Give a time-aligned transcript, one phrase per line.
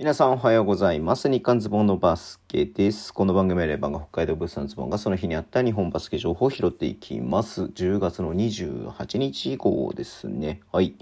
[0.00, 1.28] 皆さんおはようございます。
[1.28, 3.12] 日刊ズボンのバスケです。
[3.12, 7.64] この番組はレバンが北海道物産ズボンがその日にあった日本バスケ情報を拾っていきます。
[7.64, 10.60] 10月の28日以降ですね。
[10.72, 10.94] はい。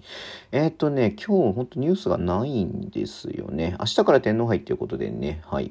[0.51, 3.77] えーっとね、今日本当ニュースがないんですよね。
[3.79, 5.71] 明日から天皇杯ということでね、はい。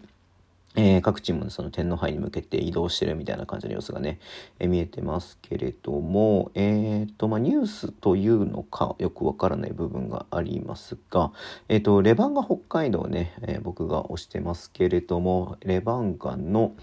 [0.76, 4.20] えー各チームのその天皇杯に向けて移動してるみたいな感じの様子がね、
[4.60, 11.32] えー見えてますけれども、えーと、まあ、ニュースというのかよくわからない部分がありますが、
[11.70, 16.74] えーっと、レバンガ北海道ね、えー僕が推してますけれども、レバンガの、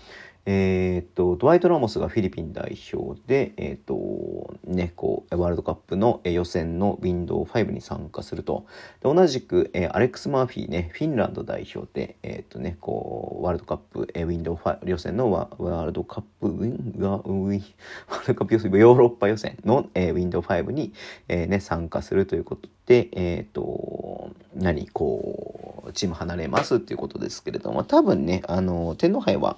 [0.46, 8.66] えーっと、ドワイト・ラモスがフィリピン代表で、えーっと、ね、こう、ワールドカップの予選のウィンドウ5に参加すると。
[9.02, 17.64] で同じく、えーアレックス・マーフィーね、フィンランド代表で、えっとね、こう、ワールドカップ、えウィンドウ5予選のワワールドカップ、ウィン、ワウィン、
[18.10, 20.92] ワールドカップ予選、ヨーロッパ予選の、えウィンドウ5に、
[21.28, 25.43] えね、参加するということで、えっと、何、こう、
[25.92, 29.56] チーム離れますっていうことですけれども、多分ね、あの、天皇杯は、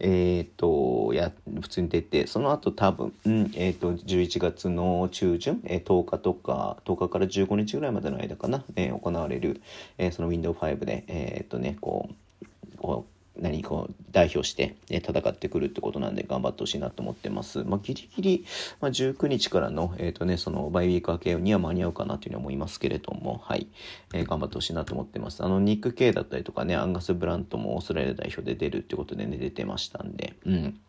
[0.00, 9.60] えっ、と、や、普通に出て、その後多分、うん、えっ、と、11月の中旬、えー10日とか、10日から15日ぐらいまでの間かな、えー行われる、
[9.98, 12.10] えーその Windows5 で、えっ、とね、こ
[12.42, 13.06] う、こ
[13.36, 17.64] う、何こう代表して、ね、戦ってくるってことなんで頑張ってほしいなと思ってます。
[17.64, 18.44] まあ、ギリギリ、
[18.80, 23.66] まあ、19日からの、えっ、とね、そのバイウィーク明けには間に合うかなというふうに思いますけれども、はい、
[24.14, 25.42] えー頑張ってほしいなと思ってます。
[25.42, 30.80] あの、ニック・ケイだったりとかね、アンガス・ブラントもオーストラリア代表で出るってことでね、出てましたんで、うん。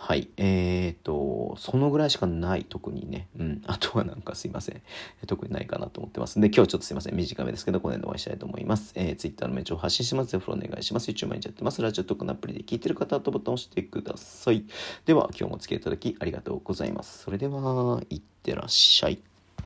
[0.00, 0.28] はい。
[0.36, 3.28] えーと、そのぐらいしかない、特にね。
[3.36, 3.62] うん。
[3.66, 4.80] あとはなんかすいません。
[5.26, 7.16] 特にないかなと思ってますんで、今日ちょっとすいません。
[7.16, 8.92] 短めですけど、この辺でお会いしたいと思います。
[8.94, 11.10] えー、Twitter のメンチを発信します、フォローお願いします。
[11.10, 11.82] YouTube 毎日やってます。
[11.82, 14.64] ラジオトークのアプリで聞いてる方はとボタンを押してください。
[15.06, 17.24] では、今日もお付き合いいただきありがとうございます。
[17.24, 19.18] それでは、いってらっしゃい。